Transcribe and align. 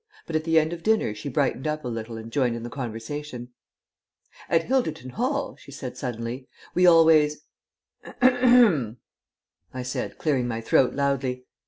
But 0.25 0.35
at 0.35 0.45
the 0.45 0.57
end 0.57 0.73
of 0.73 0.81
dinner 0.81 1.13
she 1.13 1.29
brightened 1.29 1.67
up 1.67 1.85
a 1.85 1.87
little 1.87 2.17
and 2.17 2.31
joined 2.31 2.55
in 2.55 2.63
the 2.63 2.71
conversation. 2.71 3.49
"At 4.49 4.63
Hilderton 4.63 5.11
Hall," 5.11 5.55
she 5.57 5.71
said 5.71 5.95
suddenly, 5.95 6.47
"we 6.73 6.87
always" 6.87 7.41
"H'r'm," 8.19 8.97
I 9.75 9.83
said, 9.83 10.17
clearing 10.17 10.47
my 10.47 10.59
throat 10.59 10.95
loudly. 10.95 11.45